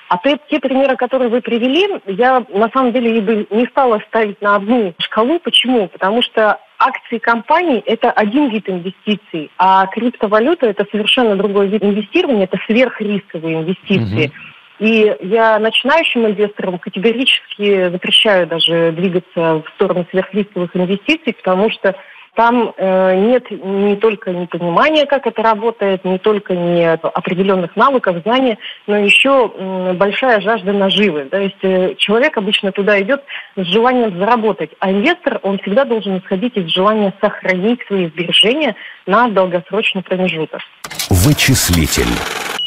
А 0.10 0.18
те, 0.18 0.38
те 0.50 0.60
примеры, 0.60 0.98
которые 0.98 1.30
вы 1.30 1.42
привели, 1.42 1.88
я 2.06 2.44
на 2.50 2.70
самом 2.74 2.92
деле 2.92 3.22
бы 3.22 3.48
не 3.50 3.66
стала 3.68 4.02
ставить 4.08 4.42
на 4.42 4.56
одну 4.56 4.94
шкалу. 5.00 5.40
Почему? 5.40 5.88
Потому 5.88 6.22
что 6.22 6.60
акции 6.80 7.18
компаний– 7.18 7.84
это 7.86 8.10
один 8.12 8.50
вид 8.50 8.70
инвестиций, 8.70 9.52
а 9.58 9.86
криптовалюта– 9.88 10.66
это 10.68 10.86
совершенно 10.90 11.36
другой 11.36 11.68
вид 11.68 11.84
инвестирования, 11.84 12.46
это 12.46 12.58
сверхрисковые 12.66 13.58
инвестиции. 13.62 14.28
Угу. 14.28 14.34
И 14.80 15.14
я 15.22 15.60
начинающим 15.60 16.26
инвесторам 16.26 16.80
категорически 16.80 17.90
запрещаю 17.90 18.48
даже 18.48 18.94
двигаться 18.94 19.56
в 19.56 19.66
сторону 19.76 20.08
сверхрисковых 20.10 20.74
инвестиций, 20.74 21.34
потому 21.34 21.70
что 21.70 21.96
там 22.40 22.74
э, 22.78 23.16
нет 23.16 23.52
не 23.52 23.98
только 23.98 24.32
непонимания, 24.32 25.06
как 25.06 25.28
это 25.28 25.42
работает, 25.42 26.06
не 26.06 26.18
только 26.20 26.56
не 26.56 26.90
определенных 26.90 27.76
навыков, 27.76 28.16
знаний, 28.24 28.58
но 28.88 28.96
еще 28.96 29.52
э, 29.54 29.94
большая 29.96 30.40
жажда 30.40 30.72
наживы. 30.72 31.26
То 31.26 31.38
есть 31.38 31.62
э, 31.64 31.96
человек 31.98 32.38
обычно 32.38 32.72
туда 32.72 32.98
идет 33.02 33.22
с 33.58 33.66
желанием 33.66 34.18
заработать, 34.18 34.70
а 34.80 34.90
инвестор, 34.90 35.42
он 35.44 35.60
всегда 35.60 35.84
должен 35.84 36.20
исходить 36.20 36.56
из 36.56 36.70
желания 36.70 37.14
сохранить 37.20 37.82
свои 37.88 38.08
сбережения 38.08 38.74
на 39.06 39.28
долгосрочный 39.28 40.02
промежуток. 40.02 40.62
Вычислитель. 41.10 42.08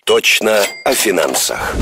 Точно 0.04 0.58
о 0.84 0.92
финансах. 0.92 1.74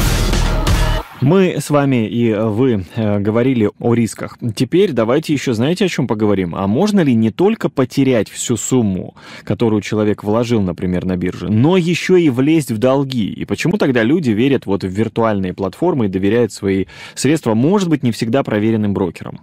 Мы 1.21 1.57
с 1.61 1.69
вами 1.69 2.07
и 2.07 2.33
вы 2.33 2.85
э, 2.97 3.19
говорили 3.19 3.69
о 3.79 3.93
рисках. 3.93 4.39
Теперь 4.57 4.93
давайте 4.93 5.35
еще 5.35 5.53
знаете, 5.53 5.85
о 5.85 5.89
чем 5.89 6.07
поговорим? 6.07 6.55
А 6.55 6.67
можно 6.67 7.01
ли 7.01 7.15
не 7.15 7.31
только 7.31 7.69
потерять 7.69 8.31
всю 8.31 8.57
сумму, 8.57 9.15
которую 9.45 9.83
человек 9.83 10.25
вложил, 10.25 10.63
например, 10.63 11.05
на 11.05 11.19
бирже, 11.19 11.51
но 11.51 11.77
еще 11.77 12.19
и 12.19 12.31
влезть 12.31 12.71
в 12.71 12.79
долги? 12.79 13.31
И 13.31 13.45
почему 13.45 13.77
тогда 13.77 14.03
люди 14.03 14.31
верят 14.31 14.65
вот 14.65 14.83
в 14.83 14.89
виртуальные 14.89 15.53
платформы 15.53 16.07
и 16.07 16.09
доверяют 16.09 16.55
свои 16.55 16.87
средства, 17.15 17.53
может 17.53 17.91
быть, 17.91 18.03
не 18.03 18.13
всегда 18.13 18.43
проверенным 18.43 18.95
брокерам? 18.95 19.41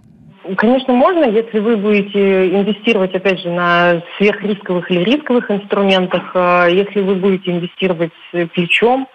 Конечно, 0.56 0.94
можно, 0.94 1.26
если 1.26 1.60
вы 1.60 1.76
будете 1.76 2.48
инвестировать, 2.56 3.14
опять 3.14 3.38
же, 3.38 3.50
на 3.50 4.02
сверхрисковых 4.16 4.90
или 4.90 5.04
рисковых 5.04 5.48
инструментах, 5.48 6.32
э, 6.34 6.70
если 6.72 7.02
вы 7.02 7.14
будете 7.14 7.52
инвестировать 7.52 8.12
плечом, 8.52 9.06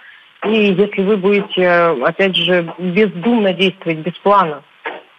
и 0.46 0.74
если 0.74 1.02
вы 1.04 1.18
будете, 1.18 1.68
опять 1.68 2.36
же, 2.36 2.74
бездумно 2.78 3.54
действовать, 3.54 4.00
без 4.00 4.14
плана. 4.20 4.64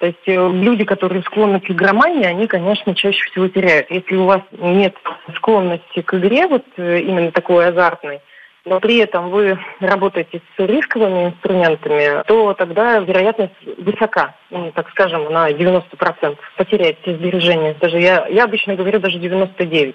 То 0.00 0.07
есть 0.07 0.26
э, 0.26 0.35
люди, 0.35 0.85
которые 0.85 1.23
склонны 1.23 1.61
к 1.61 1.71
игромании, 1.71 2.26
они, 2.26 2.47
конечно, 2.47 2.95
чаще 2.95 3.25
всего 3.31 3.49
теряют. 3.49 3.90
Если 3.90 4.16
у 4.16 4.25
вас 4.25 4.43
нет 4.59 4.95
склонности 5.37 6.02
к 6.02 6.14
игре, 6.14 6.47
вот 6.47 6.64
э, 6.76 7.00
именно 7.00 7.31
такой 7.31 7.69
азартной, 7.69 8.21
но 8.66 8.81
при 8.81 8.99
этом 8.99 9.31
вы 9.31 9.59
работаете 9.81 10.40
с 10.57 10.62
рисковыми 10.62 11.28
инструментами, 11.28 12.23
то 12.26 12.54
тогда 12.54 12.99
вероятность 12.99 13.54
высока, 13.78 14.35
ну, 14.50 14.73
так 14.73 14.90
скажем, 14.90 15.33
на 15.33 15.50
90% 15.50 16.37
потерять 16.57 16.99
все 17.02 17.14
сбережения. 17.14 17.75
Даже 17.81 17.99
я, 17.99 18.26
я 18.28 18.45
обычно 18.45 18.75
говорю 18.75 19.00
даже 19.00 19.19
99%. 19.19 19.95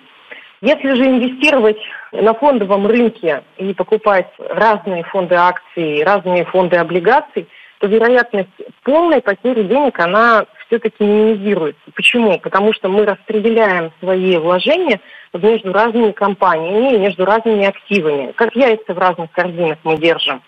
Если 0.62 0.94
же 0.94 1.06
инвестировать 1.06 1.78
на 2.12 2.34
фондовом 2.34 2.86
рынке 2.86 3.44
и 3.58 3.74
покупать 3.74 4.30
разные 4.38 5.04
фонды 5.04 5.36
акций, 5.36 6.04
разные 6.04 6.44
фонды 6.46 6.76
облигаций, 6.76 7.48
то 7.80 7.88
вероятность 7.88 8.50
полной 8.84 9.22
потери 9.22 9.64
денег, 9.64 9.98
она 10.00 10.46
все-таки 10.68 11.02
минимизируется. 11.04 11.82
Почему? 11.96 12.38
Потому 12.40 12.74
что 12.74 12.90
мы 12.90 13.06
распределяем 13.06 13.92
свои 14.00 14.38
вложения 14.38 15.00
между 15.34 15.72
разными 15.72 16.12
компаниями 16.12 16.98
между 16.98 17.24
разными 17.24 17.66
активами. 17.66 18.34
Как 18.34 18.56
яйца 18.56 18.94
в 18.94 18.98
разных 18.98 19.32
корзинах 19.32 19.78
мы 19.84 19.98
держим. 19.98 20.42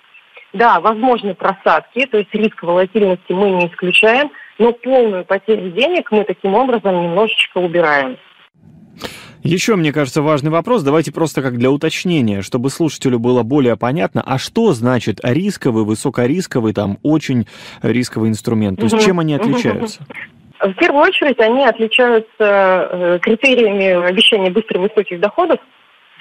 Да, 0.54 0.82
возможны 0.82 1.34
просадки, 1.34 2.06
то 2.08 2.18
есть 2.18 2.34
риск 2.34 2.62
волатильности 2.64 3.32
мы 3.32 3.52
не 3.52 3.68
исключаем, 3.68 4.30
но 4.60 4.74
полную 4.74 5.24
потерю 5.24 5.72
денег 5.72 6.12
мы 6.12 6.26
таким 6.26 6.56
образом 6.56 7.02
немножечко 7.02 7.60
убираем. 7.60 8.18
Еще, 9.44 9.76
мне 9.76 9.92
кажется, 9.92 10.22
важный 10.22 10.52
вопрос. 10.52 10.84
Давайте 10.84 11.12
просто 11.12 11.42
как 11.42 11.58
для 11.58 11.72
уточнения, 11.72 12.42
чтобы 12.42 12.70
слушателю 12.70 13.20
было 13.20 13.44
более 13.44 13.76
понятно, 13.76 14.22
а 14.26 14.38
что 14.38 14.74
значит 14.74 15.20
рисковый, 15.24 15.84
высокорисковый, 15.84 16.74
там, 16.74 16.98
очень 17.02 17.48
рисковый 17.82 18.30
инструмент? 18.30 18.80
То 18.80 18.86
есть 18.86 19.04
чем 19.04 19.20
они 19.20 19.34
отличаются? 19.34 20.06
В 20.60 20.74
первую 20.74 21.04
очередь 21.04 21.40
они 21.40 21.66
отличаются 21.66 22.28
э, 22.40 23.20
критериями 23.20 24.08
обещания 24.08 24.52
быстрых 24.52 24.84
высоких 24.84 25.20
доходов. 25.20 25.60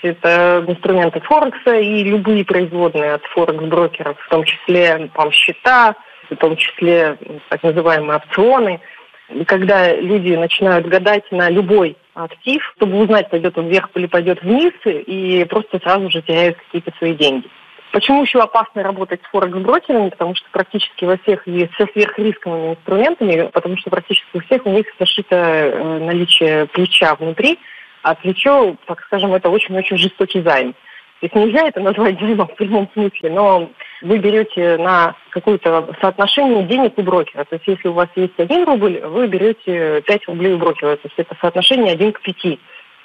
Это 0.03 0.65
инструменты 0.67 1.21
Форекса 1.21 1.77
и 1.77 2.05
любые 2.05 2.47
производные 2.47 3.15
от 3.15 3.23
Форекс-брокеров, 3.35 4.17
в 4.19 4.29
том 4.31 4.45
числе 4.45 5.11
там, 5.15 5.31
счета, 5.31 5.95
в 6.31 6.37
том 6.37 6.57
числе 6.57 7.19
так 7.50 7.62
называемые 7.62 8.17
опционы. 8.17 8.81
И 9.29 9.45
когда 9.45 9.95
люди 9.95 10.33
начинают 10.33 10.87
гадать 10.87 11.31
на 11.31 11.50
любой 11.50 11.99
актив, 12.25 12.62
чтобы 12.77 12.99
узнать, 12.99 13.31
пойдет 13.31 13.57
он 13.59 13.69
вверх 13.69 13.91
или 13.95 14.07
пойдет 14.07 14.43
вниз, 14.43 14.73
и 14.85 15.47
просто 15.49 15.79
сразу 15.79 16.11
же 16.11 16.23
теряют 16.23 16.59
какие-то 16.59 16.93
свои 16.99 17.15
деньги. 17.15 17.49
Почему 17.93 18.23
еще 18.23 18.41
опасно 18.41 18.85
работать 18.85 19.21
с 19.25 19.31
форекс-брокерами? 19.31 20.11
Потому 20.11 20.37
что 20.37 20.49
практически 20.53 21.05
во 21.05 21.17
всех 21.19 21.47
есть 21.49 21.75
со 21.75 21.87
сверхрисковыми 21.87 22.75
инструментами, 22.75 23.50
потому 23.53 23.77
что 23.79 23.91
практически 23.91 24.37
у 24.37 24.41
всех 24.41 24.65
у 24.65 24.71
них 24.71 24.87
зашито 24.99 25.37
э, 25.37 25.99
наличие 25.99 26.67
плеча 26.67 27.17
внутри, 27.17 27.59
а 28.03 28.15
плечо, 28.15 28.77
так 28.87 29.03
скажем, 29.03 29.35
это 29.35 29.49
очень-очень 29.49 29.97
жестокий 29.97 30.41
займ. 30.41 30.75
То 31.21 31.27
есть 31.27 31.35
нельзя 31.35 31.69
это 31.69 31.81
назвать 31.81 32.19
займом 32.19 32.49
в 32.49 32.55
прямом 32.55 32.89
смысле, 32.95 33.31
но 33.31 33.71
вы 34.00 34.19
берете 34.19 34.79
на 34.79 35.15
какое-то 35.29 35.95
соотношение 36.00 36.65
денег 36.65 36.95
у 36.97 37.03
брокера. 37.03 37.45
То 37.45 37.57
есть 37.57 37.67
если 37.67 37.89
у 37.89 37.93
вас 37.93 38.09
есть 38.17 38.39
один 38.39 38.65
рубль, 38.65 39.00
вы 39.05 39.27
берете 39.27 40.03
5 40.07 40.29
рублей 40.29 40.55
у 40.55 40.59
брокера. 40.59 40.97
То 40.97 41.09
есть 41.09 41.19
это 41.19 41.37
соотношение 41.39 41.93
1 41.93 42.12
к 42.12 42.23
5. 42.23 42.59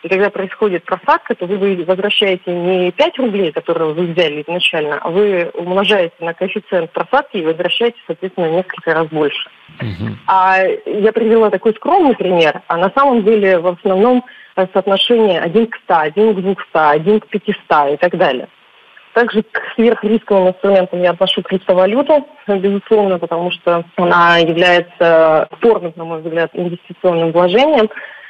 И 0.03 0.07
когда 0.07 0.29
происходит 0.29 0.85
просадка, 0.85 1.35
то 1.35 1.45
вы 1.45 1.83
возвращаете 1.83 2.53
не 2.53 2.91
5 2.91 3.17
рублей, 3.17 3.51
которые 3.51 3.93
вы 3.93 4.05
взяли 4.05 4.43
изначально, 4.43 4.99
а 4.99 5.09
вы 5.09 5.49
умножаете 5.53 6.15
на 6.19 6.33
коэффициент 6.33 6.91
просадки 6.91 7.37
и 7.37 7.45
возвращаете, 7.45 7.97
соответственно, 8.07 8.51
несколько 8.51 8.93
раз 8.93 9.07
больше. 9.07 9.49
Uh-huh. 9.81 10.13
А 10.27 10.59
я 10.85 11.11
привела 11.11 11.49
такой 11.49 11.73
скромный 11.73 12.15
пример, 12.15 12.61
а 12.67 12.77
на 12.77 12.91
самом 12.95 13.23
деле 13.23 13.57
в 13.59 13.67
основном 13.67 14.23
соотношение 14.55 15.39
1 15.39 15.67
к 15.67 15.75
100, 15.83 15.97
1 15.99 16.35
к 16.35 16.41
200, 16.41 16.59
1 16.73 17.19
к 17.19 17.27
500 17.27 17.93
и 17.93 17.97
так 17.97 18.17
далее. 18.17 18.47
Также 19.13 19.43
к 19.43 19.61
сверхрисковым 19.75 20.49
инструментам 20.49 21.01
я 21.01 21.11
отношу 21.11 21.41
криптовалюту, 21.41 22.27
безусловно, 22.47 23.17
потому 23.17 23.49
что 23.51 23.85
она 23.95 24.39
является 24.39 25.47
спорным, 25.55 25.93
на 25.95 26.03
мой 26.03 26.21
взгляд, 26.21 26.51
инвестиционным 26.53 27.31
вложением, 27.31 27.89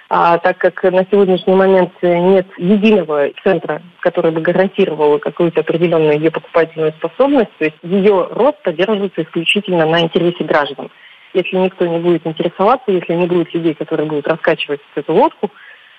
а, 0.09 0.37
так 0.37 0.59
как 0.59 0.83
на 0.83 1.03
сегодняшний 1.09 1.55
момент 1.55 1.91
нет 2.03 2.45
единого 2.57 3.29
центра, 3.43 3.81
который 4.01 4.29
бы 4.29 4.41
гарантировал 4.41 5.17
какую-то 5.17 5.61
определенную 5.61 6.19
ее 6.19 6.29
покупательную 6.29 6.93
способность, 6.93 7.51
то 7.57 7.65
есть 7.65 7.77
ее 7.81 8.27
рост 8.29 8.61
поддерживается 8.61 9.23
исключительно 9.23 9.87
на 9.87 10.01
интересе 10.01 10.43
граждан. 10.43 10.91
Если 11.33 11.57
никто 11.57 11.87
не 11.87 11.97
будет 11.97 12.27
интересоваться, 12.27 12.91
если 12.91 13.13
не 13.13 13.25
будет 13.25 13.51
людей, 13.55 13.73
которые 13.73 14.07
будут 14.07 14.27
раскачивать 14.27 14.81
эту 14.93 15.13
лодку, 15.13 15.49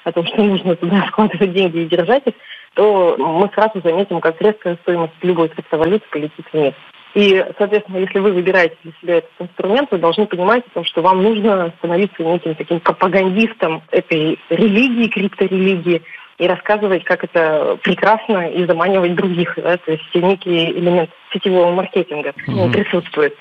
о 0.06 0.12
том, 0.12 0.24
что 0.26 0.42
нужно 0.42 0.76
туда 0.76 1.04
складывать 1.08 1.52
деньги 1.52 1.78
и 1.78 1.88
держать 1.88 2.22
их, 2.26 2.34
то 2.74 3.16
мы 3.18 3.50
сразу 3.54 3.80
заметим, 3.82 4.20
как 4.20 4.40
резко 4.40 4.78
стоимость 4.82 5.14
любой 5.22 5.48
криптовалюты 5.48 6.04
полетит 6.10 6.46
вниз. 6.52 6.74
И, 7.14 7.44
соответственно, 7.58 7.98
если 7.98 8.20
вы 8.20 8.32
выбираете 8.32 8.76
для 8.84 8.92
себя 9.00 9.14
этот 9.16 9.30
инструмент, 9.40 9.90
вы 9.90 9.98
должны 9.98 10.26
понимать 10.26 10.64
о 10.66 10.74
том, 10.74 10.84
что 10.84 11.02
вам 11.02 11.22
нужно 11.22 11.72
становиться 11.78 12.22
неким 12.22 12.54
таким 12.54 12.78
пропагандистом 12.78 13.82
этой 13.90 14.38
религии, 14.50 15.08
крипторелигии, 15.08 16.02
и 16.38 16.46
рассказывать, 16.46 17.02
как 17.04 17.24
это 17.24 17.78
прекрасно, 17.82 18.50
и 18.50 18.66
заманивать 18.66 19.14
других. 19.14 19.54
Да? 19.56 19.78
То 19.78 19.92
есть 19.92 20.14
некий 20.14 20.70
элемент 20.72 21.10
сетевого 21.32 21.72
маркетинга 21.72 22.34
mm-hmm. 22.46 22.72
присутствует. 22.72 23.34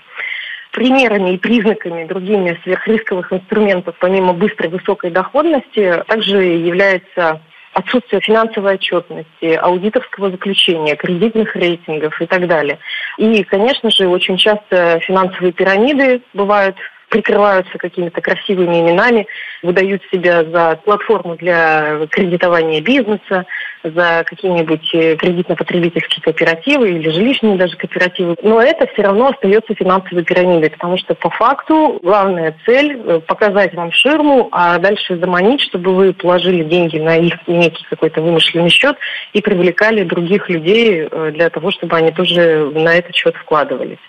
Примерами 0.76 1.34
и 1.34 1.38
признаками 1.38 2.04
другими 2.06 2.60
сверхрисковых 2.64 3.32
инструментов, 3.32 3.96
помимо 3.98 4.34
быстрой 4.34 4.70
высокой 4.70 5.10
доходности, 5.10 6.04
также 6.08 6.44
является 6.44 7.40
отсутствие 7.72 8.22
финансовой 8.22 8.76
отчетности, 8.76 9.54
аудиторского 9.56 10.32
заключения, 10.32 10.96
кредитных 10.96 11.56
рейтингов 11.56 12.22
и 12.22 12.26
так 12.26 12.48
далее. 12.48 12.80
И, 13.18 13.44
конечно 13.44 13.90
же, 13.90 14.08
очень 14.08 14.38
часто 14.38 15.00
финансовые 15.02 15.54
пирамиды 15.54 16.22
бывают 16.34 16.76
прикрываются 17.16 17.78
какими-то 17.78 18.20
красивыми 18.20 18.82
именами, 18.82 19.26
выдают 19.64 20.04
себя 20.12 20.44
за 20.44 20.78
платформу 20.84 21.38
для 21.38 22.06
кредитования 22.08 22.82
бизнеса, 22.82 23.46
за 23.84 24.26
какие-нибудь 24.26 24.94
э, 24.94 25.16
кредитно-потребительские 25.16 26.22
кооперативы 26.22 26.90
или 26.90 27.10
жилищные 27.10 27.56
даже 27.56 27.78
кооперативы. 27.78 28.36
Но 28.42 28.62
это 28.62 28.86
все 28.88 29.04
равно 29.04 29.28
остается 29.30 29.74
финансовой 29.76 30.26
пирамидой, 30.26 30.72
потому 30.72 30.98
что 30.98 31.16
по 31.16 31.30
факту 31.30 32.00
главная 32.04 32.54
цель 32.66 33.00
э,– 33.02 33.20
показать 33.28 33.74
вам 33.76 33.94
ширму, 33.94 34.50
а 34.52 34.78
дальше 34.78 35.18
заманить, 35.18 35.62
чтобы 35.62 35.96
вы 35.96 36.12
положили 36.12 36.66
деньги 36.66 37.00
на 37.00 37.16
их 37.16 37.36
некий 37.48 37.86
какой-то 37.90 38.22
вымышленный 38.22 38.70
счет 38.70 38.98
и 39.32 39.40
привлекали 39.40 40.04
других 40.04 40.50
людей 40.50 41.08
э, 41.10 41.32
для 41.34 41.50
того, 41.50 41.72
чтобы 41.72 41.96
они 41.96 42.12
тоже 42.12 42.72
на 42.76 42.94
этот 42.94 43.16
счет 43.16 43.38
вкладывались 43.38 44.00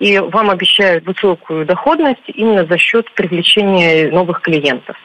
и 0.00 0.18
вам 0.18 0.50
обещают 0.50 1.06
высокую 1.06 1.66
доходность 1.66 2.22
именно 2.26 2.64
за 2.64 2.78
счет 2.78 3.12
привлечения 3.12 4.10
новых 4.10 4.40
клиентов. 4.40 4.96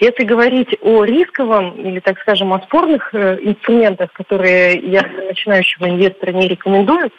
Если 0.00 0.24
говорить 0.24 0.76
о 0.80 1.04
рисковом 1.04 1.72
или, 1.72 2.00
так 2.00 2.18
скажем, 2.18 2.52
о 2.52 2.60
спорных 2.60 3.14
э, 3.14 3.38
инструментах, 3.40 4.12
которые 4.12 4.78
я 4.78 5.02
для 5.02 5.26
начинающего 5.28 5.88
инвестора 5.88 6.32
не 6.32 6.48
рекомендую, 6.48 7.12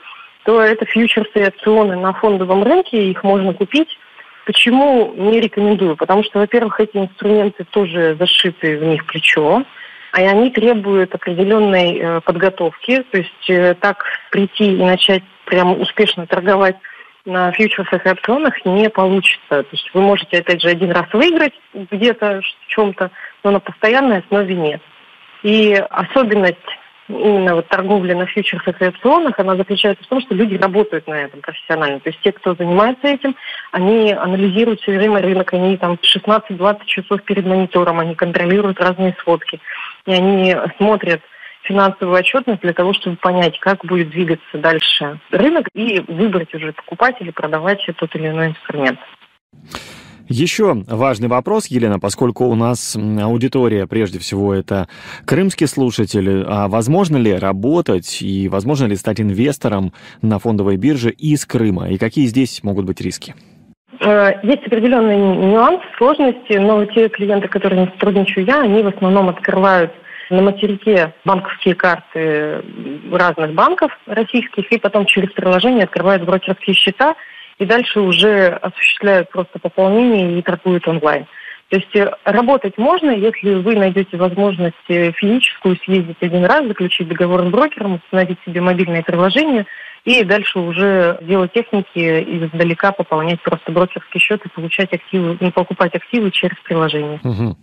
то 0.44 0.62
это 0.62 0.86
фьючерсы 0.86 1.32
и 1.36 1.48
опционы 1.48 1.96
на 1.96 2.14
фондовом 2.14 2.64
рынке, 2.64 3.10
их 3.10 3.24
можно 3.24 3.54
купить. 3.54 3.98
Почему 4.46 5.14
не 5.16 5.40
рекомендую? 5.40 5.96
Потому 5.96 6.24
что, 6.24 6.40
во-первых, 6.40 6.80
эти 6.80 6.98
инструменты 6.98 7.66
тоже 7.72 8.16
зашиты 8.20 8.78
в 8.78 8.84
них 8.84 9.06
плечо, 9.06 9.64
а 10.12 10.18
они 10.18 10.52
требуют 10.52 11.16
определенной 11.16 11.98
э, 11.98 12.22
подготовки, 12.22 13.04
то 13.12 13.18
есть 13.18 13.50
э, 13.50 13.74
так 13.76 14.06
прийти 14.32 14.74
и 14.74 14.84
начать 14.84 15.24
прямо 15.46 15.74
успешно 15.74 16.28
торговать 16.28 16.76
на 17.26 17.52
фьючерсах 17.52 18.06
и 18.06 18.10
опционах 18.10 18.54
не 18.66 18.90
получится. 18.90 19.64
То 19.64 19.68
есть 19.72 19.90
вы 19.94 20.02
можете, 20.02 20.40
опять 20.40 20.62
же, 20.62 20.70
один 20.70 20.92
раз 20.92 21.06
выиграть 21.12 21.54
где-то 21.74 22.42
в 22.42 22.68
чем-то, 22.68 23.12
но 23.44 23.52
на 23.52 23.60
постоянной 23.60 24.20
основе 24.20 24.56
нет. 24.56 24.82
И 25.44 25.74
особенность 25.90 26.58
именно 27.08 27.56
вот 27.56 27.68
торговли 27.68 28.14
на 28.14 28.26
фьючерсах 28.26 28.82
и 28.82 28.88
опционах, 28.88 29.40
она 29.40 29.56
заключается 29.56 30.04
в 30.04 30.08
том, 30.08 30.22
что 30.22 30.34
люди 30.34 30.56
работают 30.56 31.08
на 31.08 31.14
этом 31.16 31.42
профессионально. 31.42 32.00
То 32.00 32.10
есть 32.10 32.20
те, 32.22 32.32
кто 32.32 32.56
занимается 32.56 33.08
этим, 33.08 33.36
они 33.72 34.12
анализируют 34.14 34.82
все 34.82 34.98
время 34.98 35.22
рынок, 35.22 35.54
они 35.54 35.78
там 35.78 36.00
16-20 36.02 36.86
часов 36.86 37.22
перед 37.24 37.46
монитором, 37.46 38.00
они 38.00 38.16
контролируют 38.16 38.80
разные 38.80 39.16
сводки. 39.22 39.60
И 40.08 40.14
они 40.14 40.56
смотрят 40.78 41.22
финансовую 41.66 42.18
отчетность 42.18 42.62
для 42.62 42.74
того, 42.74 42.94
чтобы 42.94 43.18
понять, 43.18 43.60
как 43.60 43.86
будет 43.86 44.10
двигаться 44.10 44.58
дальше 44.58 45.20
рынок 45.32 45.68
и 45.74 46.00
выбрать 46.08 46.54
уже 46.54 46.74
покупать 46.74 47.16
или 47.20 47.32
продавать 47.32 47.80
тот 47.98 48.16
или 48.16 48.28
иной 48.28 48.48
инструмент. 48.50 49.00
Еще 50.28 50.74
важный 50.88 51.28
вопрос, 51.28 51.68
Елена, 51.68 52.00
поскольку 52.00 52.46
у 52.46 52.56
нас 52.56 52.96
аудитория, 52.96 53.86
прежде 53.86 54.18
всего, 54.18 54.56
это 54.56 54.88
крымские 55.26 55.68
слушатели, 55.68 56.44
а 56.48 56.68
возможно 56.68 57.18
ли 57.18 57.36
работать 57.36 58.24
и 58.24 58.48
возможно 58.50 58.88
ли 58.88 58.96
стать 58.96 59.22
инвестором 59.22 59.94
на 60.24 60.40
фондовой 60.40 60.78
бирже 60.78 61.12
из 61.12 61.46
Крыма? 61.46 61.90
И 61.90 62.00
какие 62.00 62.26
здесь 62.26 62.64
могут 62.64 62.86
быть 62.86 63.02
риски? 63.02 63.36
Э, 64.00 64.32
есть 64.42 64.66
определенные 64.66 65.18
нюансы, 65.18 65.86
сложности, 65.98 66.54
но 66.54 66.86
те 66.86 67.08
клиенты, 67.10 67.48
которые 67.48 67.86
сотрудничаю 67.92 68.46
я, 68.46 68.62
они 68.62 68.82
в 68.82 68.88
основном 68.88 69.30
открывают 69.30 69.92
на 70.30 70.42
материке 70.42 71.14
банковские 71.24 71.76
карты 71.76 72.64
разных 73.12 73.54
банков 73.54 73.92
российских, 74.06 74.72
и 74.72 74.80
потом 74.80 75.06
через 75.06 75.32
приложение 75.32 75.84
открывают 75.84 76.24
брокерские 76.24 76.76
счета, 76.76 77.16
и 77.58 77.66
дальше 77.66 78.02
уже 78.02 78.48
осуществляют 78.48 79.30
просто 79.30 79.60
пополнение 79.60 80.38
и 80.38 80.42
торгуют 80.42 80.88
онлайн. 80.88 81.26
То 81.70 81.78
есть 81.78 81.96
э, 81.96 82.12
работать 82.26 82.78
можно, 82.78 83.10
если 83.10 83.56
вы 83.56 83.76
найдете 83.76 84.18
возможность 84.18 84.76
э, 84.88 85.12
физическую 85.14 85.78
съездить 85.78 86.18
один 86.22 86.46
раз, 86.46 86.68
заключить 86.68 87.08
договор 87.08 87.42
с 87.42 87.50
брокером, 87.50 87.96
установить 87.96 88.38
себе 88.46 88.62
мобильное 88.62 89.02
приложение 89.02 89.66
и 90.04 90.24
дальше 90.24 90.60
уже 90.60 91.18
делать 91.22 91.54
техники 91.54 91.88
издалека 91.96 92.92
пополнять 92.92 93.42
просто 93.42 93.72
брокерский 93.72 94.20
счет 94.20 94.46
и 94.46 94.50
получать 94.50 94.94
активы, 94.94 95.38
не 95.40 95.50
покупать 95.50 95.96
активы 95.96 96.30
через 96.30 96.56
приложение. 96.60 97.20
Угу. 97.24 97.58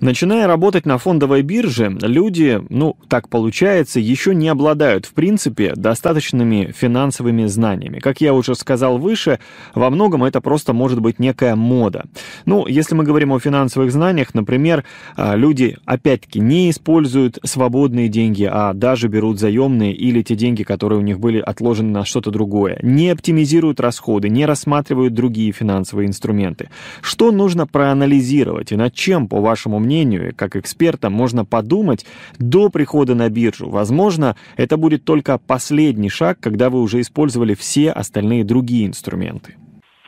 Начиная 0.00 0.46
работать 0.46 0.86
на 0.86 0.96
фондовой 0.96 1.42
бирже, 1.42 1.94
люди, 2.00 2.62
ну, 2.70 2.96
так 3.08 3.28
получается, 3.28 4.00
еще 4.00 4.34
не 4.34 4.48
обладают, 4.48 5.04
в 5.04 5.12
принципе, 5.12 5.74
достаточными 5.76 6.72
финансовыми 6.74 7.44
знаниями. 7.44 7.98
Как 7.98 8.22
я 8.22 8.32
уже 8.32 8.54
сказал 8.54 8.96
выше, 8.96 9.40
во 9.74 9.90
многом 9.90 10.24
это 10.24 10.40
просто 10.40 10.72
может 10.72 11.02
быть 11.02 11.18
некая 11.18 11.54
мода. 11.54 12.06
Ну, 12.46 12.66
если 12.66 12.94
мы 12.94 13.04
говорим 13.04 13.30
о 13.32 13.40
финансовых 13.40 13.92
знаниях, 13.92 14.32
например, 14.32 14.84
а, 15.16 15.36
люди, 15.36 15.76
опять-таки, 15.84 16.40
не 16.40 16.70
используют 16.70 17.38
свободные 17.44 18.08
деньги, 18.08 18.48
а 18.50 18.72
даже 18.72 19.08
берут 19.08 19.38
заемные 19.38 19.92
или 19.92 20.22
те 20.22 20.34
деньги, 20.34 20.62
которые 20.62 20.98
у 21.00 21.02
них 21.02 21.20
были 21.20 21.40
отложены 21.40 21.90
на 21.90 22.06
что-то 22.06 22.30
другое, 22.30 22.78
не 22.80 23.10
оптимизируют 23.10 23.80
расходы, 23.80 24.30
не 24.30 24.46
рассматривают 24.46 25.12
другие 25.12 25.52
финансовые 25.52 26.08
инструменты. 26.08 26.70
Что 27.02 27.32
нужно 27.32 27.66
проанализировать 27.66 28.72
и 28.72 28.76
над 28.76 28.94
чем, 28.94 29.28
по 29.28 29.42
вашему 29.42 29.78
мнению, 29.78 29.89
мнению, 29.90 30.32
как 30.36 30.54
эксперта, 30.54 31.10
можно 31.10 31.44
подумать 31.44 32.06
до 32.38 32.70
прихода 32.70 33.16
на 33.16 33.28
биржу. 33.28 33.68
Возможно, 33.68 34.36
это 34.56 34.76
будет 34.76 35.04
только 35.04 35.38
последний 35.38 36.08
шаг, 36.08 36.38
когда 36.40 36.70
вы 36.70 36.80
уже 36.80 37.00
использовали 37.00 37.54
все 37.54 37.90
остальные 37.90 38.44
другие 38.44 38.86
инструменты. 38.86 39.56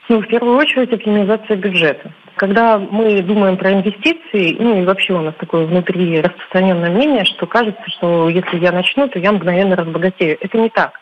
Ну, 0.08 0.20
в 0.20 0.26
первую 0.28 0.56
очередь, 0.56 0.92
оптимизация 0.92 1.56
бюджета. 1.56 2.14
Когда 2.36 2.78
мы 2.78 3.22
думаем 3.22 3.56
про 3.56 3.72
инвестиции, 3.72 4.56
ну 4.58 4.80
и 4.80 4.84
вообще 4.84 5.14
у 5.14 5.20
нас 5.20 5.34
такое 5.38 5.66
внутри 5.66 6.20
распространенное 6.20 6.90
мнение, 6.90 7.24
что 7.24 7.46
кажется, 7.46 7.82
что 7.88 8.28
если 8.28 8.58
я 8.58 8.72
начну, 8.72 9.08
то 9.08 9.18
я 9.18 9.32
мгновенно 9.32 9.76
разбогатею. 9.76 10.38
Это 10.40 10.58
не 10.58 10.70
так. 10.70 10.92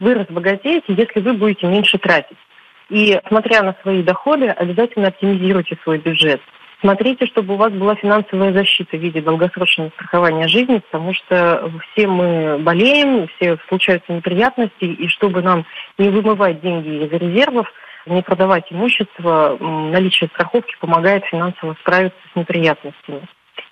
Вы 0.00 0.14
разбогатеете, 0.14 0.86
если 0.88 1.20
вы 1.20 1.34
будете 1.34 1.66
меньше 1.66 1.98
тратить. 1.98 2.36
И 2.90 3.18
смотря 3.28 3.62
на 3.62 3.76
свои 3.82 4.02
доходы, 4.02 4.48
обязательно 4.48 5.08
оптимизируйте 5.08 5.76
свой 5.82 5.98
бюджет. 5.98 6.40
Смотрите, 6.84 7.24
чтобы 7.24 7.54
у 7.54 7.56
вас 7.56 7.72
была 7.72 7.94
финансовая 7.94 8.52
защита 8.52 8.98
в 8.98 9.00
виде 9.00 9.22
долгосрочного 9.22 9.88
страхования 9.88 10.48
жизни, 10.48 10.82
потому 10.90 11.14
что 11.14 11.72
все 11.80 12.06
мы 12.06 12.58
болеем, 12.58 13.26
все 13.36 13.56
случаются 13.68 14.12
неприятности, 14.12 14.84
и 14.84 15.08
чтобы 15.08 15.40
нам 15.40 15.64
не 15.96 16.10
вымывать 16.10 16.60
деньги 16.60 17.06
из 17.06 17.10
резервов, 17.10 17.72
не 18.04 18.20
продавать 18.20 18.66
имущество, 18.68 19.56
наличие 19.58 20.28
страховки 20.28 20.74
помогает 20.78 21.24
финансово 21.24 21.74
справиться 21.80 22.18
с 22.30 22.36
неприятностями. 22.36 23.22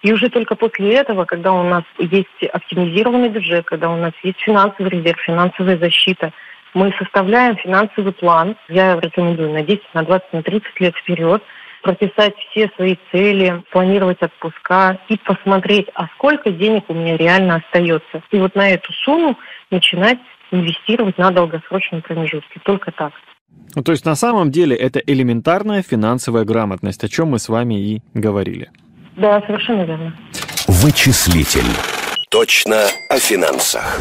И 0.01 0.11
уже 0.11 0.31
только 0.31 0.55
после 0.55 0.94
этого, 0.94 1.27
когда 1.27 1.53
у 1.53 1.64
нас 1.64 1.85
есть 1.98 2.42
оптимизированный 2.51 3.29
бюджет, 3.29 3.66
когда 3.66 3.90
у 3.90 3.96
нас 3.98 4.14
есть 4.22 4.40
финансовый 4.40 4.88
резерв, 4.88 5.20
финансовая 5.20 5.77
защита, 5.77 6.33
мы 6.72 6.94
составляем 6.98 7.59
финансовый 7.59 8.14
план. 8.14 8.57
Я 8.70 8.98
рекомендую 8.98 9.53
на 9.53 9.61
10, 9.61 9.83
на 9.92 10.03
20, 10.03 10.33
на 10.33 10.42
30 10.42 10.81
лет 10.81 10.96
вперед– 10.96 11.42
прописать 11.83 12.35
все 12.51 12.71
свои 12.77 12.97
цели, 13.11 13.62
планировать 13.71 14.23
отпуска 14.23 14.99
и 15.09 15.16
посмотреть, 15.18 15.88
а 15.95 16.07
сколько 16.14 16.51
денег 16.51 16.85
у 16.88 16.95
меня 16.95 17.16
реально 17.16 17.57
остается. 17.57 18.23
И 18.31 18.38
вот 18.38 18.55
на 18.55 18.71
эту 18.71 18.92
сумму 19.05 19.38
начинать 19.71 20.18
инвестировать 20.51 21.18
на 21.18 21.31
долгосрочном 21.31 22.03
промежутке. 22.03 22.61
Только 22.64 22.92
так. 22.92 23.12
Ну, 23.75 23.83
то 23.83 23.92
есть 23.92 24.05
на 24.05 24.14
самом 24.14 24.51
деле 24.51 24.77
это 24.77 24.99
элементарная 25.01 25.83
финансовая 25.83 26.45
грамотность, 26.45 27.05
о 27.05 27.09
чем 27.09 27.29
мы 27.29 27.38
с 27.38 27.49
вами 27.49 27.75
и 27.75 28.03
говорили. 28.14 28.71
Да, 29.16 29.42
совершенно 29.47 29.83
верно. 29.83 30.16
Вычислитель. 30.68 31.68
Точно 32.31 32.87
о 33.11 33.18
финансах. 33.18 34.01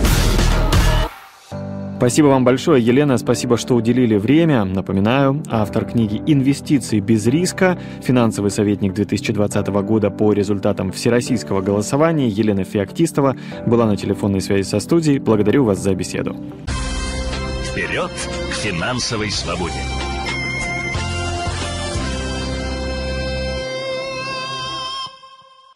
Спасибо 2.02 2.28
вам 2.30 2.44
большое, 2.44 2.84
Елена. 2.84 3.20
Спасибо, 3.20 3.58
что 3.58 3.76
уделили 3.76 4.16
время. 4.16 4.66
Напоминаю, 4.66 5.44
автор 5.52 5.86
книги 5.86 6.20
«Инвестиции 6.26 7.00
без 7.00 7.28
риска», 7.28 7.78
финансовый 8.02 8.50
советник 8.50 8.96
2020 8.96 9.68
года 9.68 10.10
по 10.10 10.34
результатам 10.34 10.92
всероссийского 10.92 11.62
голосования 11.62 12.28
Елена 12.28 12.64
Феоктистова 12.64 13.36
была 13.68 13.86
на 13.86 13.98
телефонной 13.98 14.42
связи 14.42 14.68
со 14.68 14.80
студией. 14.80 15.20
Благодарю 15.20 15.64
вас 15.64 15.78
за 15.78 15.94
беседу. 15.94 16.36
Вперед 17.66 18.10
к 18.50 18.54
финансовой 18.56 19.30
свободе! 19.30 20.01